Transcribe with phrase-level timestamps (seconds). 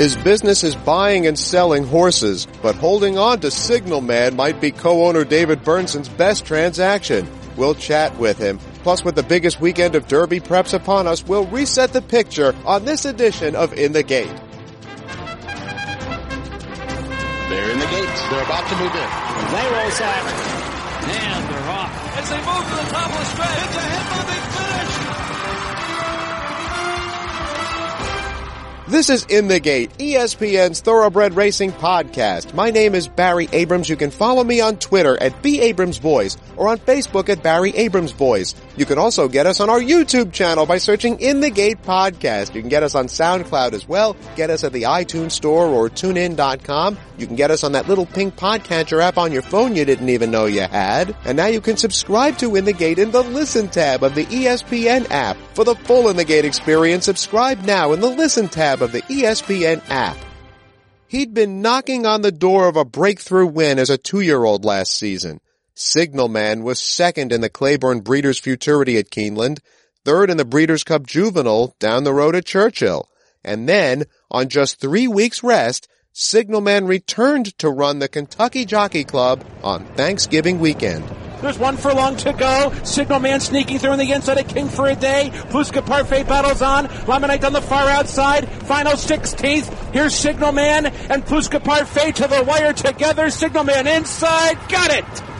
[0.00, 4.70] His business is buying and selling horses, but holding on to Signal Man might be
[4.70, 7.28] co-owner David Bernsen's best transaction.
[7.54, 8.58] We'll chat with him.
[8.82, 12.86] Plus, with the biggest weekend of Derby preps upon us, we'll reset the picture on
[12.86, 14.34] this edition of In the Gate.
[17.50, 18.22] They're in the gates.
[18.30, 19.08] They're about to move in.
[19.52, 20.38] They roll silent.
[21.12, 21.92] And they're off.
[22.16, 24.69] As they move to the top of the stretch, it's a head-moving finish.
[28.90, 32.54] This is In the Gate, ESPN's Thoroughbred Racing podcast.
[32.54, 33.88] My name is Barry Abrams.
[33.88, 37.70] You can follow me on Twitter at B Abrams Boys or on Facebook at Barry
[37.76, 38.56] Abrams Boys.
[38.80, 42.54] You can also get us on our YouTube channel by searching In the Gate Podcast.
[42.54, 44.16] You can get us on SoundCloud as well.
[44.36, 46.96] Get us at the iTunes Store or TuneIn.com.
[47.18, 50.08] You can get us on that little pink podcatcher app on your phone you didn't
[50.08, 51.14] even know you had.
[51.26, 54.24] And now you can subscribe to In the Gate in the Listen tab of the
[54.24, 55.36] ESPN app.
[55.52, 59.02] For the full In the Gate experience, subscribe now in the Listen tab of the
[59.02, 60.16] ESPN app.
[61.06, 65.38] He'd been knocking on the door of a breakthrough win as a two-year-old last season.
[65.80, 69.60] Signalman was second in the Claiborne Breeders' Futurity at Keeneland,
[70.04, 73.08] third in the Breeders' Cup Juvenile down the road at Churchill.
[73.42, 79.42] And then, on just three weeks rest, Signalman returned to run the Kentucky Jockey Club
[79.62, 81.02] on Thanksgiving weekend.
[81.40, 82.74] There's one furlong to go.
[82.84, 85.30] Signalman sneaking through on the inside of King for a Day.
[85.48, 86.88] Plus Que Parfait battles on.
[86.88, 88.46] Limonite on the far outside.
[88.64, 89.94] Final 16th.
[89.94, 93.30] Here's Signalman and Plus Que Parfait to the wire together.
[93.30, 94.58] Signalman inside.
[94.68, 95.39] Got it!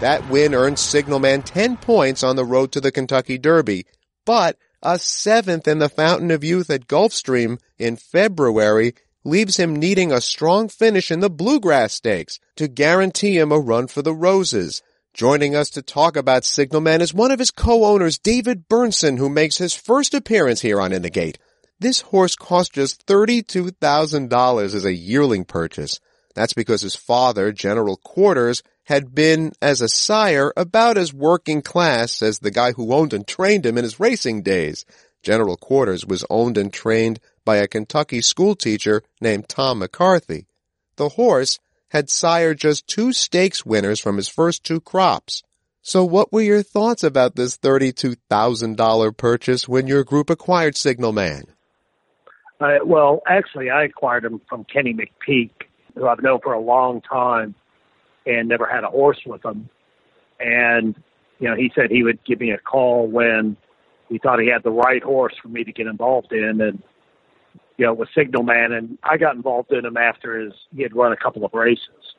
[0.00, 3.84] That win earned Signalman 10 points on the road to the Kentucky Derby,
[4.24, 10.10] but a seventh in the Fountain of Youth at Gulfstream in February leaves him needing
[10.10, 14.82] a strong finish in the Bluegrass Stakes to guarantee him a run for the Roses.
[15.12, 19.58] Joining us to talk about Signalman is one of his co-owners, David Bernsen, who makes
[19.58, 21.36] his first appearance here on In the Gate.
[21.78, 26.00] This horse cost just $32,000 as a yearling purchase.
[26.34, 32.22] That's because his father, General Quarters, had been, as a sire, about as working class
[32.22, 34.84] as the guy who owned and trained him in his racing days.
[35.22, 40.48] General Quarters was owned and trained by a Kentucky schoolteacher named Tom McCarthy.
[40.96, 45.44] The horse had sired just two stakes winners from his first two crops.
[45.82, 51.44] So what were your thoughts about this $32,000 purchase when your group acquired Signalman?
[52.60, 55.52] Uh, well, actually, I acquired him from Kenny McPeek,
[55.94, 57.54] who I've known for a long time
[58.26, 59.68] and never had a horse with him.
[60.38, 60.94] And,
[61.38, 63.56] you know, he said he would give me a call when
[64.08, 66.60] he thought he had the right horse for me to get involved in.
[66.60, 66.82] And,
[67.76, 68.72] you know, with Signalman.
[68.72, 72.14] And I got involved in him after his, he had run a couple of races.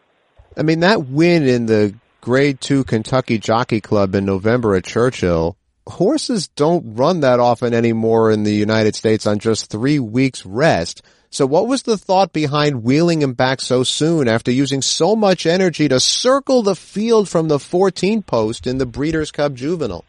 [0.58, 5.56] I mean, that win in the grade two Kentucky Jockey Club in November at Churchill,
[5.88, 11.04] horses don't run that often anymore in the United States on just three weeks rest.
[11.32, 15.46] So what was the thought behind wheeling him back so soon after using so much
[15.46, 20.04] energy to circle the field from the 14 post in the Breeders' Cup Juvenile?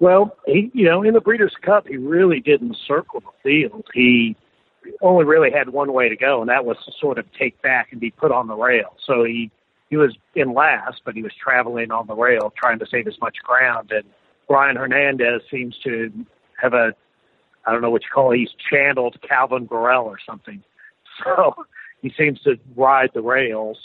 [0.00, 3.86] Well, he, you know, in the Breeders' Cup, he really didn't circle the field.
[3.94, 4.34] He
[5.00, 7.92] only really had one way to go, and that was to sort of take back
[7.92, 8.96] and be put on the rail.
[9.06, 9.52] So he
[9.90, 13.20] he was in last, but he was traveling on the rail, trying to save as
[13.20, 13.92] much ground.
[13.92, 14.04] And
[14.48, 16.10] Brian Hernandez seems to
[16.60, 16.94] have a
[17.66, 18.38] I don't know what you call it.
[18.38, 20.62] He's channeled Calvin Borel or something.
[21.22, 21.54] So
[22.00, 23.76] he seems to ride the rails.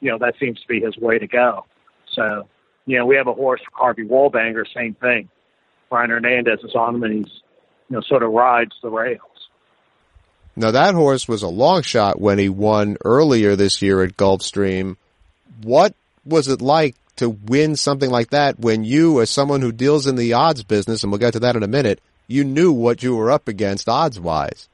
[0.00, 1.66] You know, that seems to be his way to go.
[2.12, 2.46] So,
[2.86, 5.28] you know, we have a horse, Harvey Wallbanger, same thing.
[5.90, 7.32] Brian Hernandez is on him and he's,
[7.88, 9.20] you know, sort of rides the rails.
[10.56, 14.96] Now that horse was a long shot when he won earlier this year at Gulfstream.
[15.62, 20.06] What was it like to win something like that when you, as someone who deals
[20.06, 23.02] in the odds business, and we'll get to that in a minute, you knew what
[23.02, 24.68] you were up against odds wise?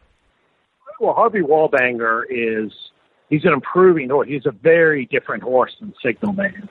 [1.00, 2.72] Well, Harvey Wallbanger is,
[3.28, 4.28] he's an improving horse.
[4.28, 6.68] He's a very different horse than Signalman.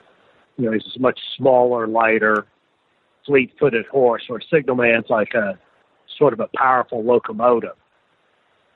[0.58, 2.46] You know, he's a much smaller, lighter,
[3.26, 5.58] fleet footed horse, where Signalman's like a
[6.18, 7.76] sort of a powerful locomotive.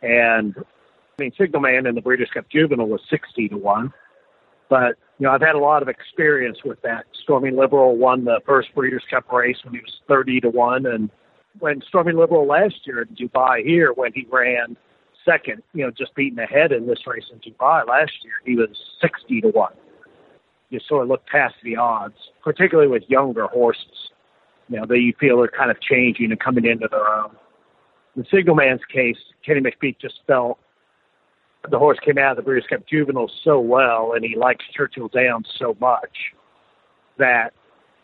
[0.02, 3.94] And I mean, Signalman in the Breeders' Cup Juvenile was 60 to 1.
[4.70, 7.06] But, you know, I've had a lot of experience with that.
[7.22, 10.86] Stormy Liberal won the first Breeders' Cup race when he was 30 to 1.
[10.88, 11.12] And
[11.60, 14.78] when Stormy Liberal last year in Dubai here, when he ran
[15.26, 18.70] second, you know, just beating ahead in this race in Dubai last year, he was
[19.02, 19.74] 60 to 1.
[20.70, 24.10] You sort of look past the odds, particularly with younger horses.
[24.70, 27.36] You know, that you feel are kind of changing and coming into their own.
[28.16, 30.58] In Signalman's case, Kenny McPeek just felt
[31.70, 35.10] the horse came out of the Breeders' Cup Juvenile so well, and he likes Churchill
[35.10, 36.34] Downs so much
[37.18, 37.54] that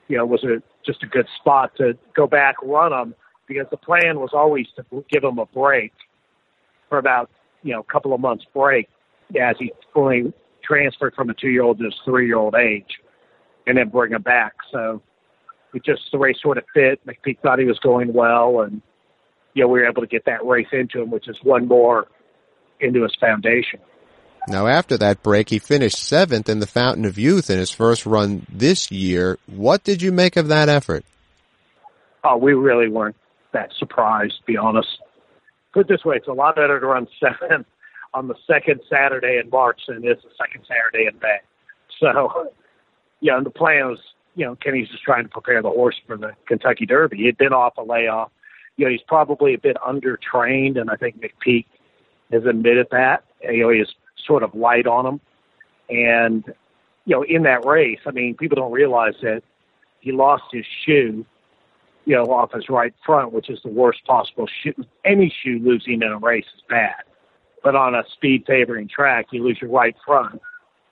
[0.07, 3.15] you know was a just a good spot to go back run him
[3.49, 5.91] because the plan was always to give him a break
[6.87, 7.29] for about
[7.63, 8.87] you know, a couple of months break
[9.39, 10.31] as he fully
[10.63, 12.99] transferred from a two year old to his three year old age
[13.67, 14.53] and then bring him back.
[14.71, 15.01] So
[15.73, 17.05] it just the race sort of fit.
[17.05, 18.81] McPeek thought he was going well and
[19.55, 22.07] you know, we were able to get that race into him, which is one more
[22.79, 23.79] into his foundation.
[24.47, 28.05] Now, after that break, he finished seventh in the Fountain of Youth in his first
[28.05, 29.37] run this year.
[29.47, 31.03] What did you make of that effort?
[32.23, 33.17] Oh, we really weren't
[33.53, 34.99] that surprised, to be honest.
[35.73, 37.67] Put it this way, it's a lot better to run seventh
[38.13, 41.37] on the second Saturday in March than it is the second Saturday in May.
[41.99, 42.51] So,
[43.19, 43.99] you know, the plan was,
[44.35, 47.17] you know, Kenny's just trying to prepare the horse for the Kentucky Derby.
[47.17, 48.31] He'd been off a layoff.
[48.77, 51.65] You know, he's probably a bit undertrained, and I think McPeek
[52.31, 53.23] has admitted that.
[53.43, 53.93] You know, he's
[54.25, 55.19] sort of light on him.
[55.89, 56.43] And,
[57.05, 59.41] you know, in that race, I mean, people don't realize that
[59.99, 61.25] he lost his shoe,
[62.05, 64.73] you know, off his right front, which is the worst possible shoe.
[65.05, 67.03] Any shoe losing in a race is bad.
[67.63, 70.41] But on a speed favoring track, you lose your right front.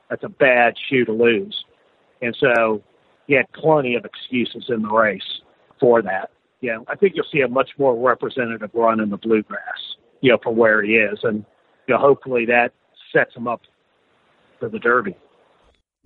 [0.09, 1.65] That's a bad shoe to lose.
[2.21, 2.83] And so
[3.27, 5.41] he had plenty of excuses in the race
[5.79, 6.31] for that.
[6.61, 9.61] Yeah, I think you'll see a much more representative run in the bluegrass,
[10.21, 11.19] you know, from where he is.
[11.23, 11.45] And,
[11.87, 12.73] you know, hopefully that
[13.13, 13.61] sets him up
[14.59, 15.15] for the Derby.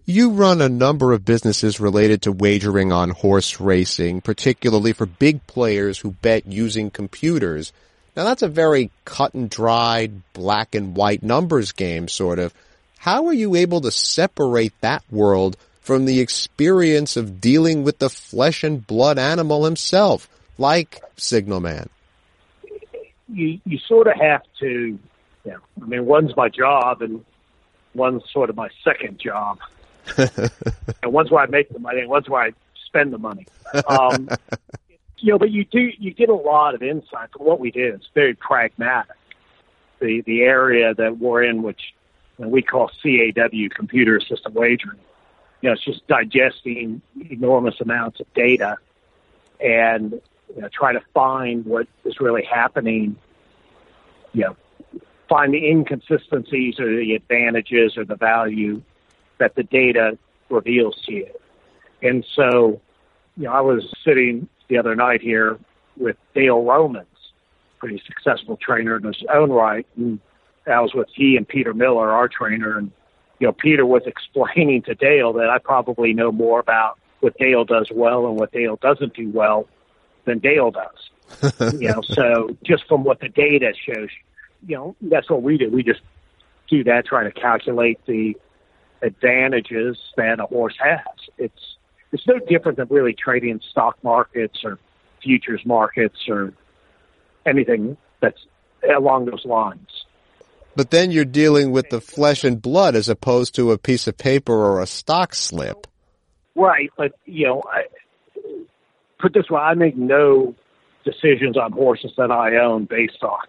[0.05, 5.45] You run a number of businesses related to wagering on horse racing, particularly for big
[5.47, 7.71] players who bet using computers.
[8.15, 12.53] Now that's a very cut and dried, black and white numbers game, sort of.
[12.97, 18.09] How are you able to separate that world from the experience of dealing with the
[18.09, 20.27] flesh and blood animal himself,
[20.57, 21.89] like Signalman?
[23.29, 24.99] You, you sort of have to
[25.43, 25.57] yeah.
[25.81, 27.23] I mean, one's my job and
[27.93, 29.59] one's sort of my second job.
[30.17, 32.53] And one's where I make the money and one's where I
[32.85, 33.47] spend the money.
[33.87, 34.29] Um,
[35.17, 37.93] you know, but you do, you get a lot of insight from what we do.
[37.95, 39.15] It's very pragmatic.
[39.99, 41.93] The, the area that we're in, which
[42.37, 44.99] we call CAW, computer assisted wagering,
[45.61, 48.77] you know, it's just digesting enormous amounts of data
[49.59, 50.19] and
[50.55, 53.15] you know, try to find what is really happening,
[54.33, 54.57] you know,
[55.29, 58.81] find the inconsistencies or the advantages or the value
[59.41, 60.17] that the data
[60.49, 61.27] reveals to you.
[62.01, 62.81] And so,
[63.37, 65.59] you know, I was sitting the other night here
[65.97, 67.07] with Dale Romans,
[67.79, 69.85] pretty successful trainer in his own right.
[69.97, 70.19] And
[70.65, 72.91] I was with he and Peter Miller, our trainer, and
[73.39, 77.65] you know, Peter was explaining to Dale that I probably know more about what Dale
[77.65, 79.67] does well and what Dale doesn't do well
[80.25, 81.73] than Dale does.
[81.79, 84.09] you know, so just from what the data shows
[84.67, 85.69] you know, that's what we do.
[85.69, 86.01] We just
[86.69, 88.35] do that, trying to calculate the
[89.01, 90.99] advantages that a horse has.
[91.37, 91.77] It's
[92.11, 94.77] it's no different than really trading stock markets or
[95.23, 96.53] futures markets or
[97.45, 98.39] anything that's
[98.95, 99.87] along those lines.
[100.75, 104.17] But then you're dealing with the flesh and blood as opposed to a piece of
[104.17, 105.87] paper or a stock slip.
[106.55, 107.83] Right, but you know, I,
[109.19, 110.55] put this way, I make no
[111.03, 113.39] decisions on horses that I own based on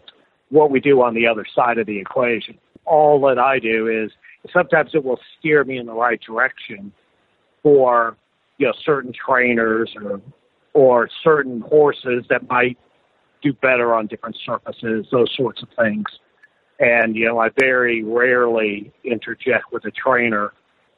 [0.51, 2.59] what we do on the other side of the equation.
[2.85, 4.11] All that I do is
[4.53, 6.93] sometimes it will steer me in the right direction
[7.63, 8.17] for
[8.59, 10.21] you know certain trainers or
[10.75, 12.79] or certain horses that might
[13.43, 16.07] do better on different surfaces, those sorts of things.
[16.79, 20.53] And you know, I very rarely interject with a trainer,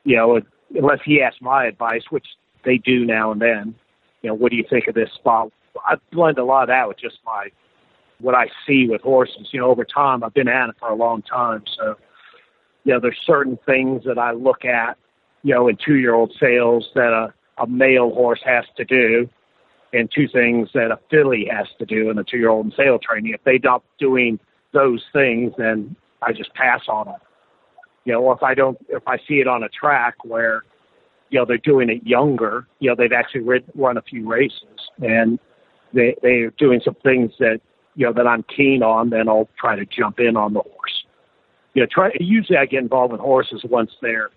[0.05, 0.41] you know,
[0.75, 2.27] unless he asks my advice, which
[2.65, 3.75] they do now and then.
[4.23, 5.51] You know, what do you think of this spot?
[5.85, 7.49] I blend a lot of that with just my
[8.21, 9.49] what I see with horses.
[9.51, 11.65] You know, over time, I've been at it for a long time.
[11.77, 11.97] So,
[12.85, 14.97] you know, there's certain things that I look at,
[15.43, 19.29] you know, in two year old sales that a, a male horse has to do,
[19.93, 22.73] and two things that a filly has to do in a two year old in
[22.77, 23.33] sale training.
[23.33, 24.39] If they stop doing
[24.73, 27.21] those things, then I just pass on it.
[28.05, 30.63] You know, or if I don't, if I see it on a track where,
[31.31, 34.91] you know, they're doing it younger, you know, they've actually rid, run a few races
[35.01, 35.39] and
[35.95, 37.61] they they're doing some things that
[37.95, 40.84] you know, that I'm keen on, then I'll try to jump in on the horse.
[41.75, 44.31] You know, try usually I get involved with horses once they're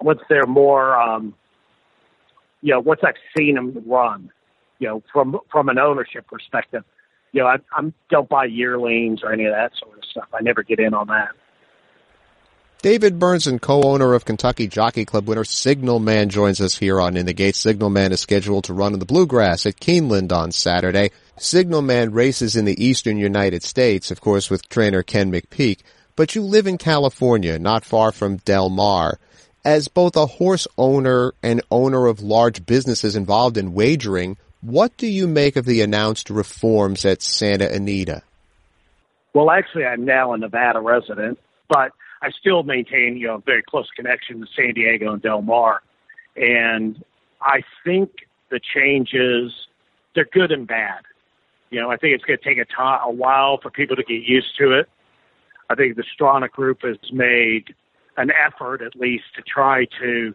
[0.00, 1.34] once they're more um
[2.60, 4.30] you know, once I've seen them run,
[4.78, 6.84] you know, from from an ownership perspective.
[7.32, 10.28] You know, I I'm don't buy yearlings or any of that sort of stuff.
[10.32, 11.30] I never get in on that.
[12.84, 17.32] David Bernsen co-owner of Kentucky Jockey Club winner Signalman joins us here on In the
[17.32, 17.56] Gate.
[17.56, 21.10] Signalman is scheduled to run in the Bluegrass at Keeneland on Saturday.
[21.38, 25.80] Signalman races in the eastern United States, of course, with trainer Ken McPeek,
[26.16, 29.18] but you live in California, not far from Del Mar.
[29.64, 35.06] As both a horse owner and owner of large businesses involved in wagering, what do
[35.06, 38.22] you make of the announced reforms at Santa Anita?
[39.34, 41.92] Well, actually, I'm now a Nevada resident, but
[42.22, 45.82] I still maintain, you know, a very close connection to San Diego and Del Mar.
[46.36, 47.02] And
[47.40, 48.10] I think
[48.50, 49.52] the changes,
[50.14, 51.02] they're good and bad.
[51.70, 54.04] You know, I think it's going to take a, to- a while for people to
[54.04, 54.88] get used to it.
[55.70, 57.74] I think the Stronach Group has made
[58.16, 60.34] an effort, at least, to try to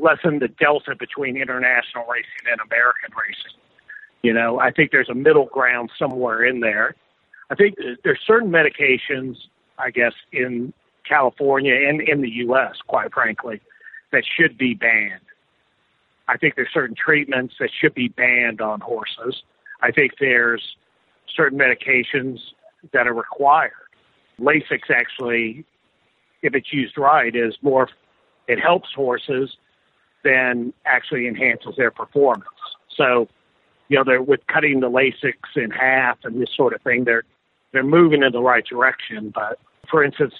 [0.00, 3.58] lessen the delta between international racing and American racing.
[4.22, 6.94] You know, I think there's a middle ground somewhere in there.
[7.50, 9.36] I think there's certain medications,
[9.78, 10.72] I guess, in
[11.08, 13.60] California and in the U.S., quite frankly,
[14.12, 15.20] that should be banned.
[16.28, 19.42] I think there's certain treatments that should be banned on horses.
[19.80, 20.76] I think there's
[21.34, 22.38] certain medications
[22.92, 23.72] that are required.
[24.42, 25.64] Lasix actually,
[26.42, 27.88] if it's used right, is more,
[28.48, 29.56] it helps horses
[30.24, 32.48] than actually enhances their performance.
[32.96, 33.28] So,
[33.88, 37.24] you know, they're with cutting the Lasix in half and this sort of thing, they're
[37.72, 39.32] they're moving in the right direction.
[39.34, 39.58] But
[39.90, 40.34] for instance,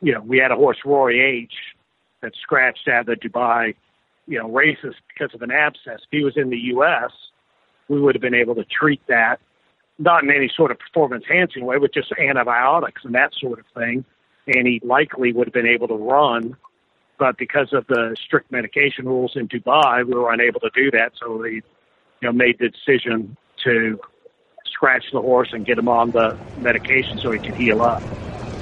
[0.00, 1.52] you know, we had a horse Roy H
[2.20, 3.74] that scratched out the Dubai,
[4.26, 6.00] you know, races because of an abscess.
[6.02, 7.12] If he was in the US,
[7.88, 9.40] we would have been able to treat that
[9.98, 13.66] not in any sort of performance enhancing way, with just antibiotics and that sort of
[13.74, 14.04] thing.
[14.46, 16.56] And he likely would have been able to run
[17.22, 21.12] but because of the strict medication rules in Dubai, we were unable to do that.
[21.20, 21.62] So we, you
[22.20, 23.96] know, made the decision to
[24.66, 28.02] scratch the horse and get him on the medication so he could heal up.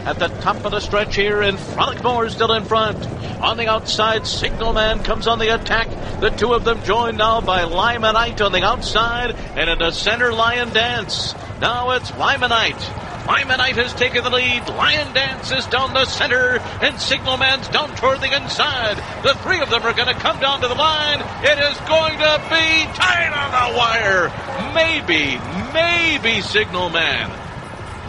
[0.06, 3.06] At the top of the stretch here, and Frolic More still in front.
[3.42, 5.88] On the outside, Signalman comes on the attack.
[6.20, 10.32] The two of them joined now by Limonite on the outside, and in the center,
[10.32, 11.34] Lion Dance.
[11.60, 12.80] Now it's Limonite.
[13.26, 14.66] Limonite has taken the lead.
[14.68, 18.96] Lion Dance is down the center, and Signalman's down toward the inside.
[19.22, 21.20] The three of them are going to come down to the line.
[21.44, 24.32] It is going to be tight on the wire.
[24.74, 25.38] Maybe,
[25.72, 27.49] maybe Signal Man.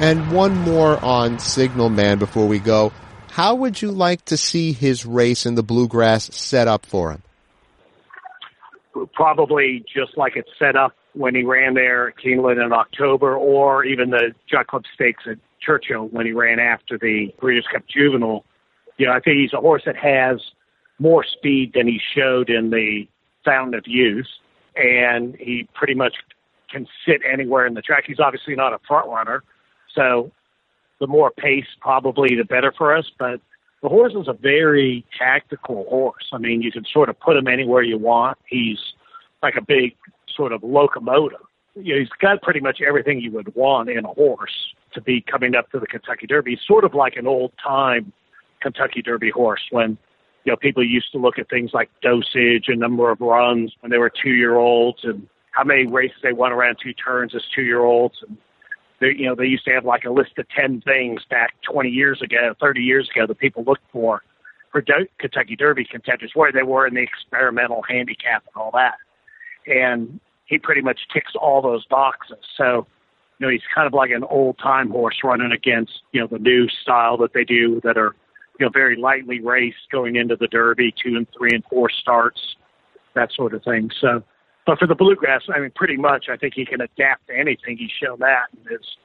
[0.01, 2.91] And one more on Signal Man before we go.
[3.29, 7.21] How would you like to see his race in the bluegrass set up for him?
[9.13, 13.85] Probably just like it's set up when he ran there at Keeneland in October, or
[13.85, 18.43] even the Jock Club Stakes at Churchill when he ran after the Breeders' Cup Juvenile.
[18.97, 20.41] You know, I think he's a horse that has
[20.97, 23.07] more speed than he showed in the
[23.45, 24.25] Fountain of Youth,
[24.75, 26.15] and he pretty much
[26.71, 28.05] can sit anywhere in the track.
[28.07, 29.43] He's obviously not a front runner,
[29.95, 30.31] so
[30.99, 33.05] the more pace probably the better for us.
[33.19, 33.41] But
[33.81, 36.29] the horse is a very tactical horse.
[36.31, 38.37] I mean, you can sort of put him anywhere you want.
[38.47, 38.79] He's
[39.41, 39.95] like a big
[40.33, 41.39] sort of locomotive.
[41.75, 45.21] You know, he's got pretty much everything you would want in a horse to be
[45.21, 46.51] coming up to the Kentucky Derby.
[46.51, 48.13] He's sort of like an old time
[48.61, 49.97] Kentucky Derby horse when
[50.43, 53.89] you know people used to look at things like dosage and number of runs when
[53.89, 57.41] they were two year olds and how many races they won around two turns as
[57.55, 58.37] two year olds and
[59.07, 62.21] you know they used to have like a list of ten things back 20 years
[62.21, 64.21] ago 30 years ago that people looked for
[64.71, 68.95] for Do- Kentucky Derby contenders where they were in the experimental handicap and all that
[69.67, 70.19] and
[70.51, 72.37] he pretty much ticks all those boxes.
[72.57, 72.85] So,
[73.39, 76.39] you know, he's kind of like an old time horse running against, you know, the
[76.39, 78.13] new style that they do that are,
[78.59, 82.57] you know, very lightly raced going into the Derby, two and three and four starts,
[83.15, 83.89] that sort of thing.
[83.99, 84.23] So,
[84.65, 87.77] but for the bluegrass, I mean, pretty much, I think he can adapt to anything.
[87.77, 88.45] He's shown that.
[88.51, 88.97] And it's,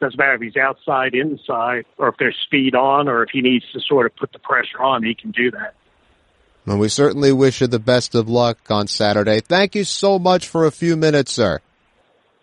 [0.00, 3.64] doesn't matter if he's outside, inside, or if there's speed on, or if he needs
[3.72, 5.74] to sort of put the pressure on, he can do that.
[6.66, 9.40] Well, we certainly wish you the best of luck on Saturday.
[9.40, 11.60] Thank you so much for a few minutes, sir.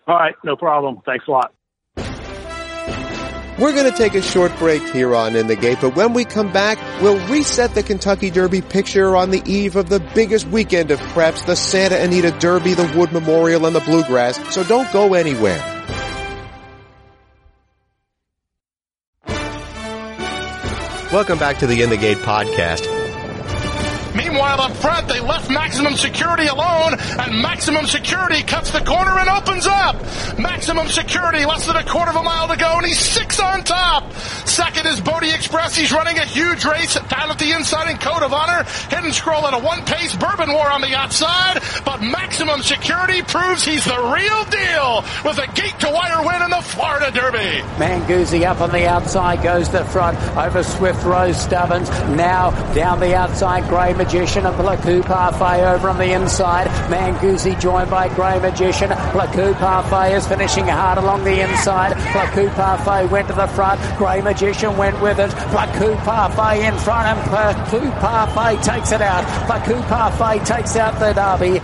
[0.08, 1.02] All right, no problem.
[1.06, 1.55] Thanks a lot.
[3.58, 6.26] We're going to take a short break here on In the Gate, but when we
[6.26, 10.92] come back, we'll reset the Kentucky Derby picture on the eve of the biggest weekend
[10.92, 15.14] of preps, the Santa Anita Derby, the Wood Memorial, and the Bluegrass, so don't go
[15.14, 15.64] anywhere.
[21.14, 23.05] Welcome back to the In the Gate podcast.
[24.16, 29.30] Meanwhile, up front, they left Maximum Security alone, and Maximum Security cuts the corner and
[29.30, 29.96] opens up.
[30.40, 33.64] Maximum Security, less than a quarter of a mile to go, and he's six on
[33.64, 34.14] top.
[34.46, 35.76] Second is Bodexpress.
[35.76, 38.64] He's running a huge race down at the inside in Code of Honor.
[38.90, 43.84] Hidden Scroll at a one-pace Bourbon War on the outside, but Maximum Security proves he's
[43.84, 47.62] the real deal with a gate-to-wire win in the Florida Derby.
[47.78, 51.90] Manguzi up on the outside goes to the front over Swift Rose Stubbins.
[52.16, 56.68] Now down the outside, Grey Magician and Plus Que Parfait over on the inside.
[56.92, 58.92] Manguzi joined by Grey Magician.
[58.92, 61.98] Plus Que Parfait is finishing hard along the inside.
[62.12, 63.82] Plus Que Parfait went to the front.
[63.98, 65.32] Grey Magician went with it.
[65.32, 69.26] Plus Que Parfait in front and Plus Que Parfait takes it out.
[69.48, 71.60] Plus Que Parfait takes out the derby.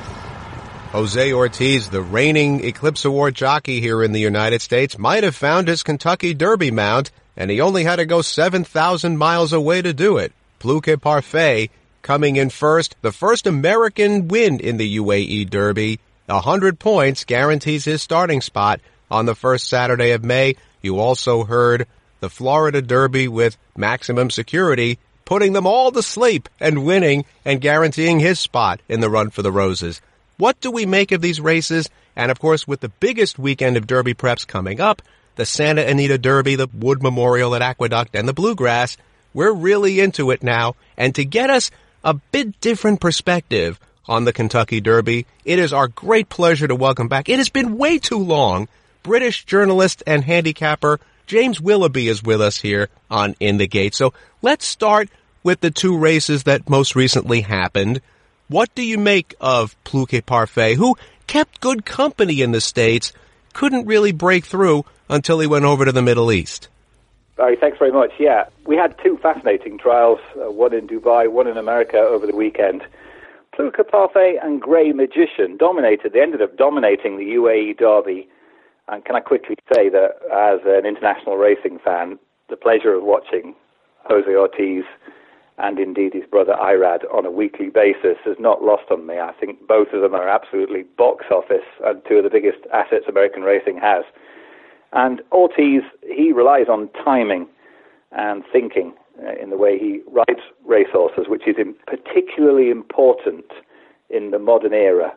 [0.93, 5.67] Jose Ortiz, the reigning Eclipse Award jockey here in the United States, might have found
[5.67, 10.17] his Kentucky Derby mount, and he only had to go 7,000 miles away to do
[10.17, 10.33] it.
[10.57, 11.69] Plus Que Parfait
[12.01, 15.99] coming in first, the first American win in the UAE Derby.
[16.27, 18.79] A hundred points guarantees his starting spot
[19.09, 20.55] on the first Saturday of May.
[20.81, 21.87] You also heard
[22.21, 28.19] the Florida Derby with maximum security, putting them all to sleep and winning and guaranteeing
[28.19, 30.01] his spot in the run for the roses.
[30.37, 31.89] What do we make of these races?
[32.15, 35.01] And of course, with the biggest weekend of Derby preps coming up,
[35.35, 38.97] the Santa Anita Derby, the Wood Memorial at Aqueduct, and the Bluegrass,
[39.33, 40.75] we're really into it now.
[40.97, 41.71] And to get us
[42.03, 47.07] a bit different perspective on the Kentucky Derby, it is our great pleasure to welcome
[47.07, 47.29] back.
[47.29, 48.67] It has been way too long.
[49.03, 53.95] British journalist and handicapper James Willoughby is with us here on In the Gate.
[53.95, 55.09] So let's start
[55.43, 58.01] with the two races that most recently happened.
[58.47, 63.13] What do you make of Plus Que Parfait, who kept good company in the States,
[63.53, 66.67] couldn't really break through until he went over to the Middle East?
[67.41, 68.11] Barry, thanks very much.
[68.19, 72.35] Yeah, we had two fascinating trials, uh, one in Dubai, one in America over the
[72.35, 72.83] weekend.
[73.55, 76.13] Plus Que Parfait and Grey Magician dominated.
[76.13, 78.29] They ended up dominating the UAE Derby.
[78.89, 82.19] And can I quickly say that as an international racing fan,
[82.51, 83.55] the pleasure of watching
[84.05, 84.83] Jose Ortiz
[85.57, 89.17] and indeed his brother Irad on a weekly basis is not lost on me.
[89.17, 93.05] I think both of them are absolutely box office and two of the biggest assets
[93.09, 94.03] American racing has.
[94.93, 97.47] And Ortiz, he relies on timing
[98.11, 98.93] and thinking
[99.23, 101.55] uh, in the way he rides racehorses, which is
[101.87, 103.45] particularly important
[104.09, 105.13] in the modern era.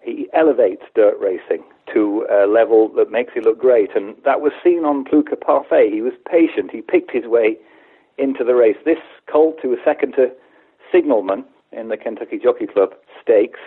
[0.00, 4.52] He elevates dirt racing to a level that makes it look great, and that was
[4.62, 5.90] seen on Plus Que Parfait.
[5.92, 6.70] He was patient.
[6.70, 7.56] He picked his way
[8.18, 8.76] into the race.
[8.84, 8.98] This
[9.30, 10.32] colt, who was second to
[10.92, 12.94] Signalman in the Kentucky Jockey Club
[13.24, 13.60] Stakes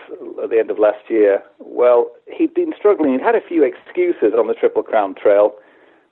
[0.44, 3.14] at the end of last year, well, he'd been struggling.
[3.14, 5.56] He'd had a few excuses on the Triple Crown Trail,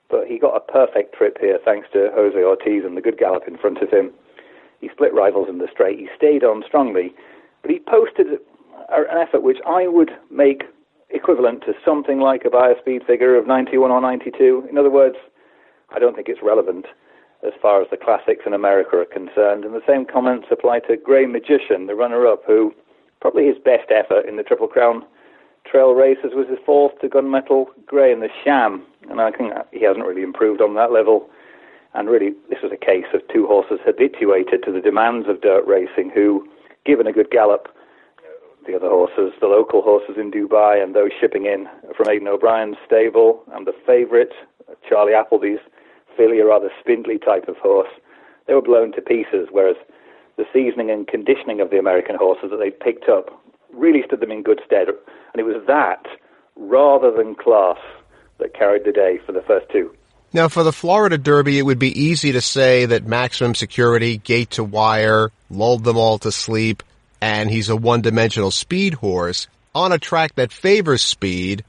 [0.09, 3.47] but he got a perfect trip here thanks to Jose Ortiz and the good gallop
[3.47, 4.11] in front of him.
[4.81, 5.99] He split rivals in the straight.
[5.99, 7.13] He stayed on strongly,
[7.61, 8.27] but he posted
[8.89, 10.63] an effort which I would make
[11.11, 14.67] equivalent to something like a Beyer speed figure of 91 or 92.
[14.69, 15.17] In other words,
[15.95, 16.87] I don't think it's relevant
[17.45, 19.65] as far as the classics in America are concerned.
[19.65, 22.73] And the same comments apply to Grey Magician, the runner-up, who
[23.25, 25.03] probably his best effort in the Triple Crown
[25.65, 28.85] trail races was his fourth to Gunmetal Grey in the Sham.
[29.09, 31.27] And I think he hasn't really improved on that level.
[31.95, 35.65] And really, this was a case of two horses habituated to the demands of dirt
[35.65, 36.47] racing who,
[36.85, 37.67] given a good gallop,
[38.67, 42.77] the other horses, the local horses in Dubai and those shipping in from Aidan O'Brien's
[42.85, 44.33] stable, and the favourite,
[44.87, 45.65] Charlie Appleby's
[46.15, 47.89] filly, a rather spindly type of horse,
[48.45, 49.77] they were blown to pieces, whereas
[50.37, 53.41] the seasoning and conditioning of the American horses that they'd picked up
[53.73, 54.87] really stood them in good stead.
[54.89, 56.05] And it was that,
[56.55, 57.77] rather than class,
[58.39, 59.95] that carried the day for the first two.
[60.33, 64.51] Now, for the Florida Derby, it would be easy to say that maximum security, gate
[64.51, 66.83] to wire, lulled them all to sleep,
[67.21, 71.63] and he's a one-dimensional speed horse on a track that favors speed.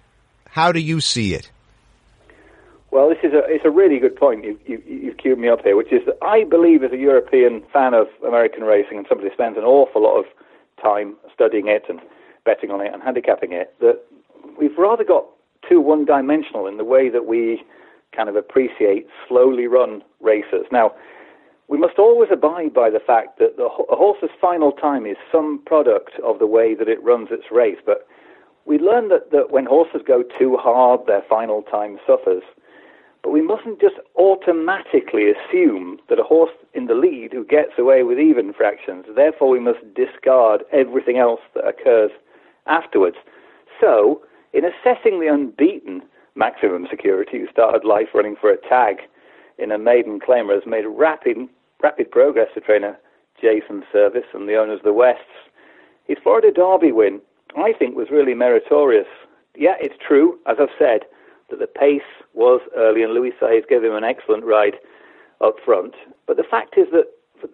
[0.49, 1.49] How do you see it?
[2.97, 4.43] Well, this is a it's a really good point.
[4.43, 7.63] You, you, you've queued me up here, which is that I believe, as a European
[7.71, 10.25] fan of American racing and somebody who spends an awful lot of
[10.83, 12.01] time studying it and
[12.47, 14.01] betting on it and handicapping it, that
[14.59, 15.27] we've rather got
[15.69, 17.63] too one-dimensional in the way that we
[18.17, 20.65] kind of appreciate slowly run races.
[20.73, 20.93] Now,
[21.69, 25.61] we must always abide by the fact that the, a horse's final time is some
[25.67, 27.79] product of the way that it runs its race.
[27.85, 28.09] But
[28.65, 32.43] we learn that, that when horses go too hard, their final time suffers.
[33.27, 38.05] But we mustn't just automatically assume that a horse in the lead who gets away
[38.05, 42.13] with even fractions, therefore we must discard everything else that occurs
[42.67, 43.17] afterwards.
[43.81, 46.03] So, in assessing the unbeaten
[46.37, 48.99] maximum security who started life running for a tag
[49.59, 51.49] in a maiden claimer has made rapid,
[51.83, 52.97] rapid progress to trainer
[53.43, 55.51] Jason Servis and the owners of the Wests.
[56.05, 57.21] His Florida Derby win,
[57.57, 59.09] I think, was really meritorious.
[59.57, 61.01] Yeah, it's true, as I've said,
[61.51, 62.03] that the pace
[62.35, 64.77] was early, and Luis Saez gave him an excellent ride
[65.41, 65.95] up front.
[66.27, 67.07] But the fact is that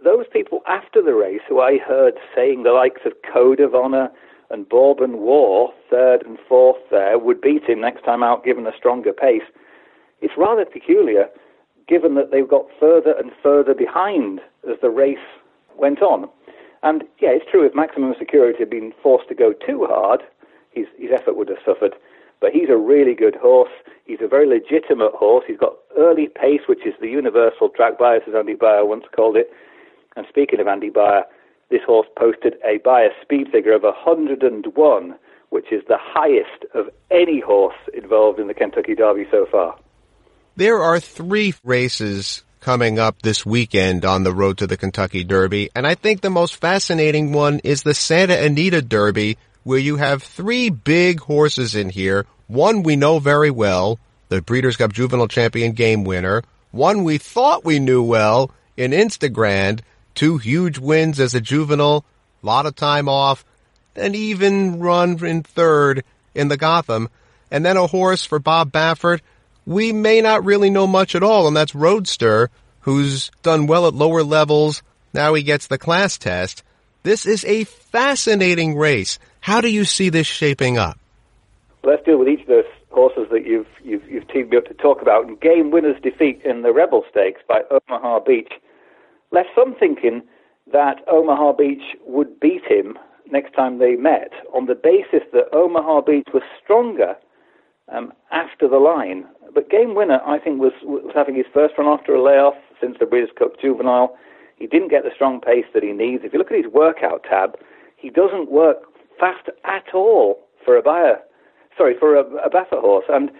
[0.05, 4.11] those people after the race who I heard saying the likes of Code of Honor
[4.50, 8.76] and Bourbon War, third and fourth there, would beat him next time out given a
[8.76, 9.42] stronger pace,
[10.20, 11.28] it's rather peculiar
[11.88, 15.18] given that they got further and further behind as the race
[15.76, 16.28] went on.
[16.83, 20.22] And yeah, it's true if maximum security had been forced to go too hard,
[20.70, 21.94] his, his effort would have suffered.
[22.42, 23.70] But he's a really good horse.
[24.05, 25.44] He's a very legitimate horse.
[25.46, 29.37] He's got early pace, which is the universal track bias, as Andy Beyer once called
[29.37, 29.50] it.
[30.16, 31.22] And speaking of Andy Beyer,
[31.70, 35.14] this horse posted a Beyer speed figure of 101,
[35.50, 39.78] which is the highest of any horse involved in the Kentucky Derby so far.
[40.57, 45.70] There are three races coming up this weekend on the road to the Kentucky Derby,
[45.76, 50.22] and I think the most fascinating one is the Santa Anita Derby, where you have
[50.22, 52.26] three big horses in here.
[52.46, 56.42] One we know very well, the Breeders' Cup Juvenile Champion game winner.
[56.70, 59.81] One we thought we knew well in Instagrand,
[60.14, 62.05] two huge wins as a juvenile,
[62.42, 63.44] lot of time off,
[63.94, 67.09] an even run in third in the Gotham,
[67.50, 69.20] and then a horse for Bob Baffert.
[69.66, 72.50] We may not really know much at all, and that's Roadster,
[72.81, 74.83] who's done well at lower levels.
[75.12, 76.62] Now he gets the class test.
[77.02, 79.18] This is a fascinating race.
[79.40, 80.98] How do you see this shaping up?
[81.84, 84.74] Let's deal with each of those horses that you've, you've, you've teamed me up to
[84.74, 85.26] talk about.
[85.26, 88.52] And Game winner's defeat in the Rebel Stakes by Omaha Beach
[89.32, 90.22] left some thinking
[90.72, 92.98] that Omaha Beach would beat him
[93.30, 97.16] next time they met on the basis that Omaha Beach was stronger
[97.92, 99.24] um, after the line.
[99.52, 102.96] But Game Winner, I think, was, was having his first run after a layoff since
[103.00, 104.16] the Breeders' Cup Juvenile.
[104.56, 106.22] He didn't get the strong pace that he needs.
[106.24, 107.56] If you look at his workout tab,
[107.96, 108.78] he doesn't work
[109.18, 111.18] fast at all for a buyer.
[111.76, 113.06] Sorry, for a, a horse.
[113.08, 113.30] And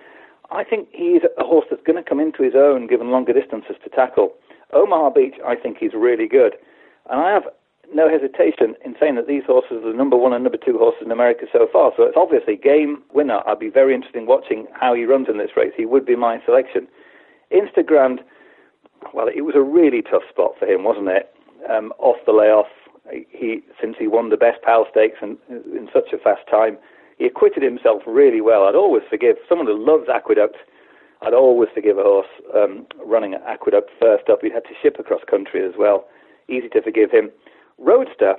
[0.51, 3.77] I think he's a horse that's going to come into his own given longer distances
[3.85, 4.35] to tackle.
[4.73, 6.55] Omaha Beach, I think he's really good.
[7.11, 7.45] And I have
[7.95, 11.03] no hesitation in saying that these horses are the number one and number two horses
[11.05, 11.93] in America so far.
[11.97, 13.41] So it's obviously game winner.
[13.47, 15.73] I'd be very interested in watching how he runs in this race.
[15.77, 16.89] He would be my selection.
[17.53, 18.21] Instagrand,
[19.13, 21.35] well, it was a really tough spot for him, wasn't it?
[21.69, 22.67] Um, off the layoff,
[23.11, 26.79] he since he won the best pal stakes in, in such a fast time,
[27.19, 28.65] he acquitted himself really well.
[28.65, 30.57] I'd always forgive someone who loves Aqueduct.
[31.23, 34.43] I'd always forgive a horse um, running at Aqueduct first up.
[34.43, 36.07] He'd had to ship across country as well.
[36.49, 37.31] Easy to forgive him.
[37.79, 38.37] Roadster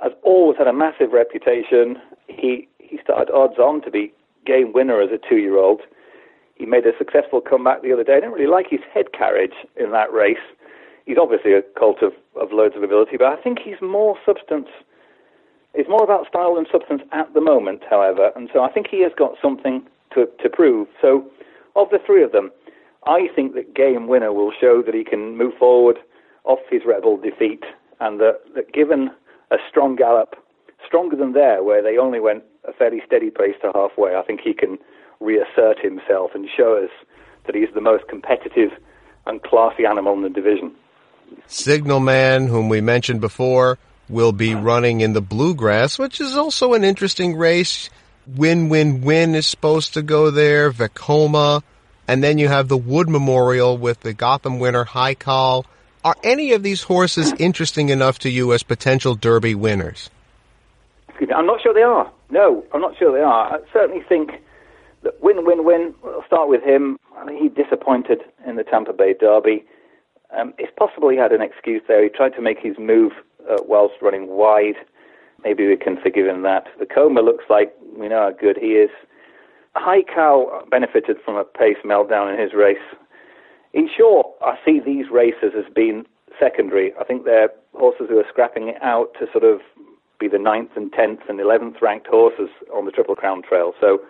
[0.00, 1.96] has always had a massive reputation.
[2.28, 4.12] He he started odds on to be
[4.46, 5.82] game winner as a two year old.
[6.54, 8.14] He made a successful comeback the other day.
[8.14, 10.42] I didn't really like his head carriage in that race.
[11.04, 14.68] He's obviously a cult of, of loads of ability, but I think he's more substance.
[15.78, 19.00] It's more about style than substance at the moment, however, and so I think he
[19.04, 20.88] has got something to, to prove.
[21.00, 21.24] So,
[21.76, 22.50] of the three of them,
[23.06, 25.98] I think that Game Winner will show that he can move forward
[26.42, 27.62] off his rebel defeat
[28.00, 29.10] and that, that given
[29.52, 30.34] a strong gallop,
[30.84, 34.40] stronger than there, where they only went a fairly steady pace to halfway, I think
[34.40, 34.78] he can
[35.20, 36.90] reassert himself and show us
[37.46, 38.70] that he's the most competitive
[39.26, 40.72] and classy animal in the division.
[41.46, 43.78] Signal Man, whom we mentioned before,
[44.08, 47.90] will be running in the Bluegrass, which is also an interesting race.
[48.26, 51.62] Win Win Win is supposed to go there, Vekoma,
[52.06, 55.64] and then you have the Wood Memorial with the Gotham winner Haikal
[56.04, 60.10] are any of these horses interesting enough to you as potential Derby winners?
[61.34, 62.10] I'm not sure they are.
[62.30, 63.54] No, I'm not sure they are.
[63.54, 64.30] I certainly think
[65.02, 65.94] that win, win, win.
[66.02, 66.98] We'll start with him.
[67.16, 69.64] I mean, he disappointed in the Tampa Bay Derby.
[70.36, 72.02] Um, it's possible he had an excuse there.
[72.02, 73.12] He tried to make his move
[73.50, 74.76] uh, whilst running wide.
[75.44, 76.66] Maybe we can forgive him that.
[76.80, 78.90] Vekoma looks like we know how good he is.
[79.76, 82.78] Haikal benefited from a pace meltdown in his race
[83.72, 86.06] in short, I see these races as being
[86.40, 86.92] secondary.
[86.98, 89.60] I think they're horses who are scrapping it out to sort of
[90.18, 93.72] be the ninth and tenth and eleventh ranked horses on the Triple Crown Trail.
[93.80, 94.00] So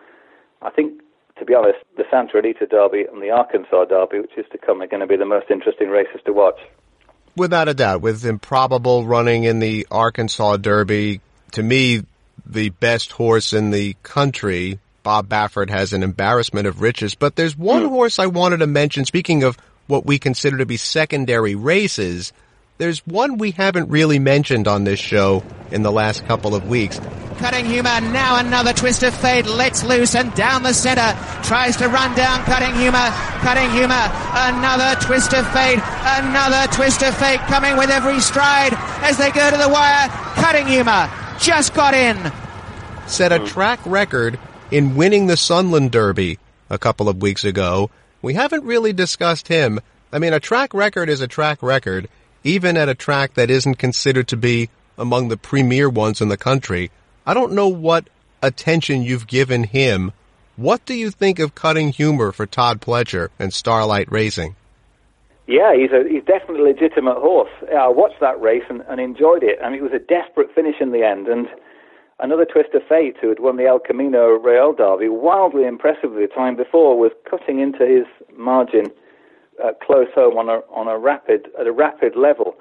[0.63, 1.01] I think,
[1.39, 4.81] to be honest, the Santa Anita Derby and the Arkansas Derby, which is to come,
[4.81, 6.61] are going to be the most interesting races to watch.
[7.37, 11.21] Without a doubt, with Improbable running in the Arkansas Derby,
[11.53, 12.03] to me,
[12.45, 17.15] the best horse in the country Bob Baffert has an embarrassment of riches.
[17.15, 17.89] But there's one mm.
[17.89, 19.05] horse I wanted to mention.
[19.05, 22.33] Speaking of what we consider to be secondary races,
[22.77, 27.01] there's one we haven't really mentioned on this show in the last couple of weeks.
[27.39, 31.89] Cutting Humor, now another twist of fate, lets loose and down the center, tries to
[31.89, 35.79] run down Cutting Humor, Cutting Humor, another twist of fate,
[36.19, 38.73] another twist of fate coming with every stride
[39.03, 40.09] as they go to the wire.
[40.35, 42.33] Cutting Humor just got in.
[43.07, 43.47] Set a hmm.
[43.47, 44.39] track record
[44.73, 47.91] in winning the Sunland Derby a couple of weeks ago.
[48.21, 49.79] We haven't really discussed him.
[50.13, 52.09] I mean, a track record is a track record,
[52.43, 56.37] even at a track that isn't considered to be among the premier ones in the
[56.37, 56.91] country.
[57.29, 58.09] I don't know what
[58.43, 60.13] attention you've given him.
[60.57, 64.57] What do you think of cutting humor for Todd Pletcher and Starlight Racing?
[65.47, 67.53] Yeah, he's a he's definitely a legitimate horse.
[67.71, 69.59] I watched that race and, and enjoyed it.
[69.63, 71.47] I mean, it was a desperate finish in the end, and
[72.21, 76.35] Another twist of fate, who had won the El Camino Real Derby wildly impressively the
[76.35, 78.87] time before, was cutting into his margin
[79.63, 82.57] uh, close home on a on a rapid at a rapid level.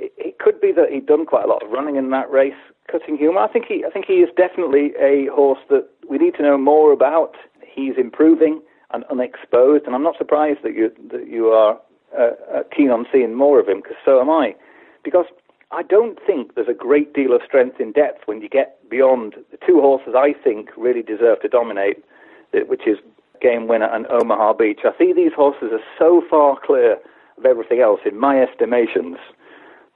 [0.00, 2.54] It, could be that he'd done quite a lot of running in that race,
[2.90, 3.40] cutting humour.
[3.40, 6.56] I think he, I think he is definitely a horse that we need to know
[6.58, 7.36] more about.
[7.62, 8.60] He's improving
[8.92, 11.78] and unexposed, and I'm not surprised that you that you are
[12.18, 14.54] uh, uh, keen on seeing more of him, because so am I.
[15.04, 15.26] Because
[15.70, 19.36] I don't think there's a great deal of strength in depth when you get beyond
[19.52, 22.04] the two horses I think really deserve to dominate,
[22.52, 22.98] which is
[23.40, 24.80] Game Winner and Omaha Beach.
[24.84, 26.98] I see these horses are so far clear
[27.38, 29.16] of everything else, in my estimations,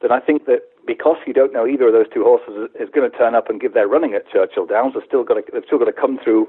[0.05, 3.11] that I think that because you don't know either of those two horses is going
[3.11, 5.64] to turn up and give their running at Churchill Downs, they're still got to, they've
[5.67, 6.47] still got to come through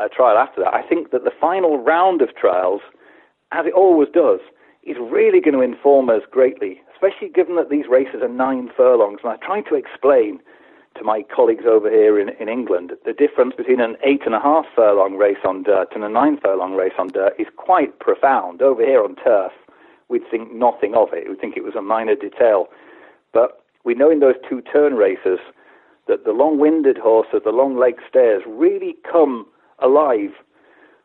[0.00, 0.72] a trial after that.
[0.72, 2.80] I think that the final round of trials,
[3.52, 4.40] as it always does,
[4.84, 9.20] is really going to inform us greatly, especially given that these races are nine furlongs.
[9.22, 10.40] And I tried to explain
[10.96, 14.40] to my colleagues over here in, in England the difference between an eight and a
[14.40, 18.62] half furlong race on dirt and a nine furlong race on dirt is quite profound.
[18.62, 19.52] Over here on turf,
[20.08, 21.28] we'd think nothing of it.
[21.28, 22.68] We'd think it was a minor detail.
[23.32, 25.38] But we know in those two turn races
[26.06, 29.46] that the long winded horses, the long leg stayers, really come
[29.78, 30.32] alive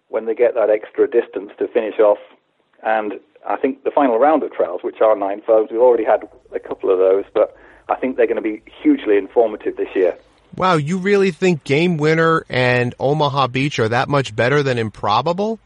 [0.07, 2.19] when they get that extra distance to finish off.
[2.83, 6.27] And I think the final round of trials, which are nine firms, we've already had
[6.53, 7.55] a couple of those, but
[7.89, 10.17] I think they're going to be hugely informative this year.
[10.55, 15.59] Wow, you really think Game Winner and Omaha Beach are that much better than Improbable?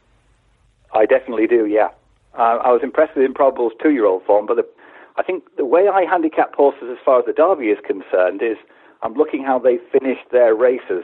[0.94, 1.90] I definitely do, yeah.
[2.38, 4.68] Uh, I was impressed with Improbable's two-year-old form, but the,
[5.16, 8.58] I think the way I handicap horses as far as the Derby is concerned is
[9.02, 11.04] I'm looking how they finished their races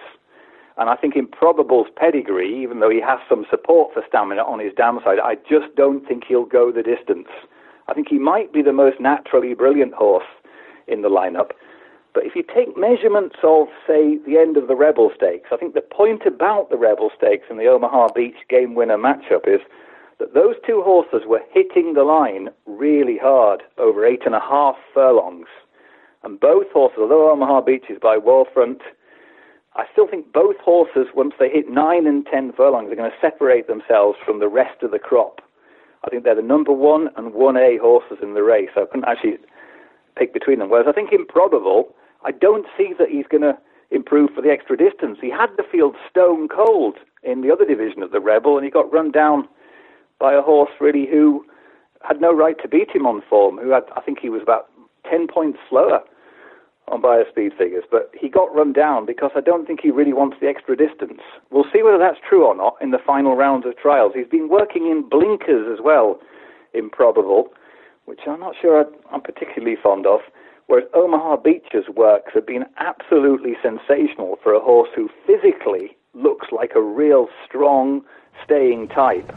[0.78, 4.74] and I think Improbable's pedigree, even though he has some support for stamina on his
[4.74, 7.28] downside, I just don't think he'll go the distance.
[7.88, 10.26] I think he might be the most naturally brilliant horse
[10.88, 11.52] in the lineup.
[12.14, 15.74] But if you take measurements of, say, the end of the Rebel Stakes, I think
[15.74, 19.62] the point about the Rebel Stakes and the Omaha Beach game winner matchup is
[20.24, 24.76] that those two horses were hitting the line really hard over eight and a half
[24.94, 25.48] furlongs.
[26.24, 28.80] And both horses, although Omaha Beach is by War Front,
[29.76, 33.18] I still think both horses, once they hit nine and ten furlongs, are going to
[33.20, 35.42] separate themselves from the rest of the crop.
[36.06, 38.70] I think they're the number one and one A horses in the race.
[38.78, 39.40] I couldn't actually
[40.18, 40.70] pick between them.
[40.70, 43.58] Whereas I think improbable, I don't see that he's going to
[43.92, 45.18] improve for the extra distance.
[45.20, 48.72] He had the field stone cold in the other division of the Rebel, and he
[48.72, 49.50] got run down
[50.20, 51.46] by a horse really who
[52.02, 53.58] had no right to beat him on form.
[53.58, 54.70] Who had, I think he was about
[55.10, 56.02] ten points slower
[56.90, 60.12] on Beyer speed figures, but he got run down because I don't think he really
[60.12, 61.22] wants the extra distance.
[61.50, 64.12] We'll see whether that's true or not in the final rounds of trials.
[64.16, 66.20] He's been working in blinkers as well,
[66.74, 67.54] improbable,
[68.06, 70.20] which I'm not sure I'm particularly fond of.
[70.68, 76.72] Whereas Omaha Beach's works have been absolutely sensational for a horse who physically looks like
[76.76, 78.02] a real strong,
[78.44, 79.32] staying type.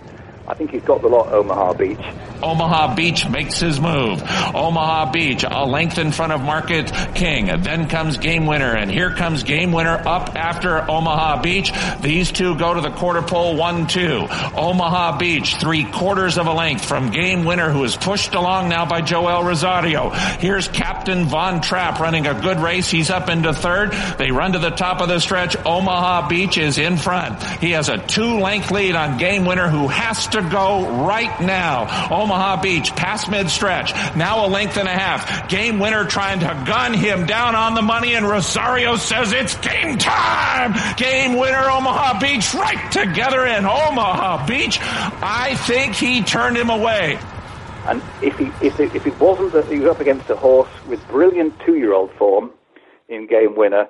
[0.48, 1.98] I think he's got the lot, Omaha Beach.
[2.42, 4.22] Omaha Beach makes his move.
[4.54, 7.46] Omaha Beach, a length in front of Market King.
[7.62, 11.72] Then comes Game Winner, and here comes Game Winner up after Omaha Beach.
[12.00, 14.26] These two go to the quarter pole, one, two.
[14.54, 18.86] Omaha Beach, three quarters of a length from Game Winner, who is pushed along now
[18.86, 20.10] by Joel Rosario.
[20.10, 22.88] Here's Captain Von Trapp running a good race.
[22.88, 23.92] He's up into third.
[24.18, 25.56] They run to the top of the stretch.
[25.64, 27.42] Omaha Beach is in front.
[27.60, 31.40] He has a two length lead on Game Winner, who has to to go right
[31.40, 31.82] now.
[32.10, 33.92] Omaha Beach, past mid stretch.
[34.16, 35.48] Now a length and a half.
[35.48, 39.98] Game winner trying to gun him down on the money and Rosario says it's game
[39.98, 40.74] time.
[40.96, 44.78] Game winner Omaha Beach right together in Omaha Beach.
[44.80, 47.18] I think he turned him away.
[47.86, 50.70] And if he, if it, if it wasn't that he was up against a horse
[50.88, 52.50] with brilliant two-year-old form
[53.08, 53.88] in game winner,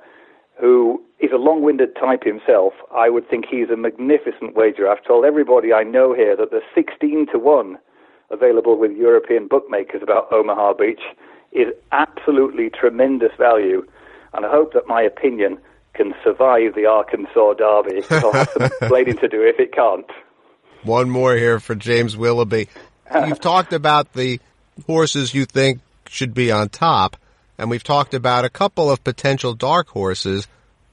[0.61, 4.89] who is a long-winded type himself, I would think he's a magnificent wager.
[4.89, 7.79] I've told everybody I know here that the 16 to 1
[8.31, 11.01] available with European bookmakers about Omaha Beach
[11.53, 13.87] is absolutely tremendous value.
[14.35, 15.59] And I hope that my opinion
[15.95, 18.03] can survive the Arkansas Derby.
[18.11, 20.11] I'll have some explaining to do if it can't.
[20.83, 22.69] One more here for James Willoughby.
[23.27, 24.41] You've talked about the
[24.87, 27.17] horses you think should be on top,
[27.57, 30.47] and we've talked about a couple of potential dark horses.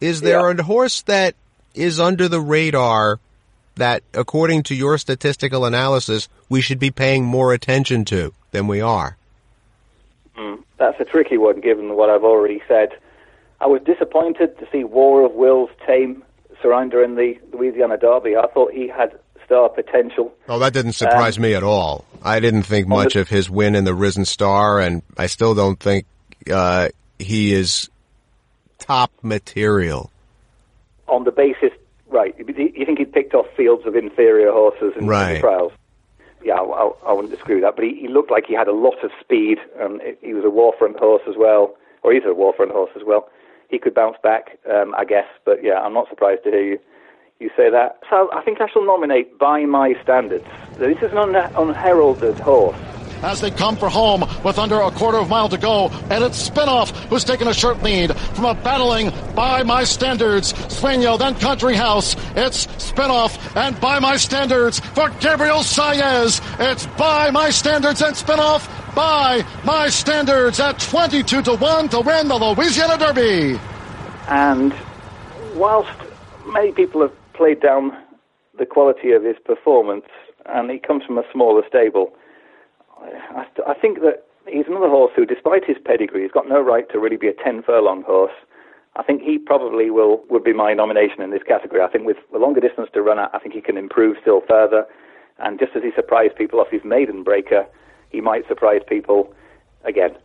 [0.04, 0.60] Is there yeah.
[0.60, 1.34] a horse that
[1.74, 3.22] is under the radar
[3.76, 8.82] that, according to your statistical analysis, we should be paying more attention to than we
[8.82, 9.16] are?
[10.38, 12.90] Mm, that's a tricky one, given what I've already said.
[13.62, 16.22] I was disappointed to see War of Will's tame
[16.62, 18.36] Surrender in the Louisiana Derby.
[18.36, 20.34] I thought he had star potential.
[20.50, 22.04] Oh, that didn't surprise um, me at all.
[22.22, 25.56] I didn't think much the, of his win in the Risen Star, and I still
[25.56, 26.06] don't think
[26.52, 26.90] uh,
[27.20, 27.90] he is
[28.84, 30.12] top material.
[31.08, 31.72] On the basis,
[32.10, 32.36] right?
[32.38, 35.36] You think he picked off fields of inferior horses in right.
[35.36, 35.72] the trials?
[36.44, 37.76] Yeah, I, I wouldn't disagree with that.
[37.76, 39.60] But he, he looked like he had a lot of speed.
[39.82, 42.92] Um, he was a War Front horse as well, or he's a War Front horse
[42.96, 43.30] as well.
[43.70, 45.28] He could bounce back, um, I guess.
[45.46, 46.80] But yeah, I'm not surprised to hear you
[47.40, 48.00] you say that.
[48.10, 50.46] So I think I shall nominate By My Standards.
[50.78, 52.78] This is an un- unheralded horse
[53.24, 55.90] as they come for home with under a quarter of a mile to go.
[56.10, 60.54] And it's Spinoff who's taken a short lead from a battling by my standards.
[60.54, 62.16] Sueño, then Country House.
[62.36, 66.42] It's Spinoff and by my standards for Gabriel Saez.
[66.60, 72.28] It's by my standards and Spinoff by my standards at 22 to 1 to win
[72.28, 73.60] the Louisiana Derby.
[74.28, 74.74] And
[75.56, 75.90] whilst
[76.46, 77.98] many people have played down
[78.58, 80.06] the quality of his performance,
[80.46, 82.14] and he comes from a smaller stable,
[83.04, 86.90] I, I think that he's another horse who, despite his pedigree, has got no right
[86.92, 88.34] to really be a 10 furlong horse.
[88.96, 91.82] I think he probably will would be my nomination in this category.
[91.82, 94.42] I think with a longer distance to run at, I think he can improve still
[94.48, 94.86] further.
[95.40, 97.66] And just as he surprised people off his maiden breaker,
[98.10, 99.34] he might surprise people
[99.84, 100.16] again.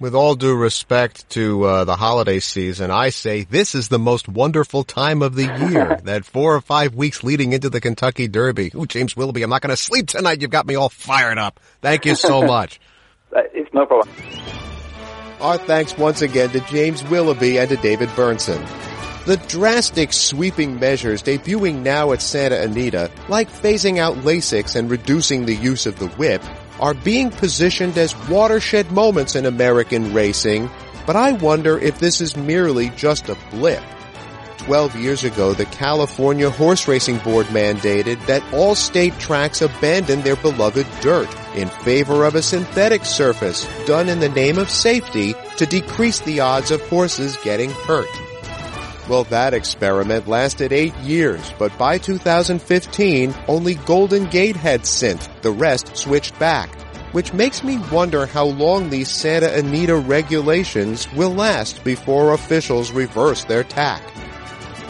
[0.00, 4.30] With all due respect to uh, the holiday season, I say this is the most
[4.30, 6.00] wonderful time of the year.
[6.04, 8.72] that four or five weeks leading into the Kentucky Derby.
[8.74, 10.40] Ooh, James Willoughby, I'm not going to sleep tonight.
[10.40, 11.60] You've got me all fired up.
[11.82, 12.80] Thank you so much.
[13.30, 14.08] Uh, it's no problem.
[15.38, 18.66] Our thanks once again to James Willoughby and to David Bernsen.
[19.26, 25.44] The drastic sweeping measures debuting now at Santa Anita, like phasing out Lasix and reducing
[25.44, 26.42] the use of the whip,
[26.80, 30.68] are being positioned as watershed moments in American racing,
[31.06, 33.82] but I wonder if this is merely just a blip.
[34.58, 40.36] Twelve years ago, the California Horse Racing Board mandated that all state tracks abandon their
[40.36, 45.66] beloved dirt in favor of a synthetic surface done in the name of safety to
[45.66, 48.29] decrease the odds of horses getting hurt.
[49.10, 55.28] Well, that experiment lasted eight years, but by 2015, only Golden Gate had synth.
[55.42, 56.72] The rest switched back.
[57.10, 63.42] Which makes me wonder how long these Santa Anita regulations will last before officials reverse
[63.42, 64.00] their tack.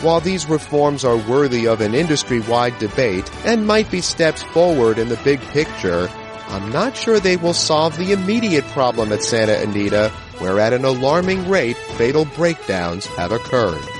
[0.02, 5.08] While these reforms are worthy of an industry-wide debate and might be steps forward in
[5.08, 6.10] the big picture,
[6.48, 10.84] I'm not sure they will solve the immediate problem at Santa Anita, where at an
[10.84, 13.99] alarming rate fatal breakdowns have occurred.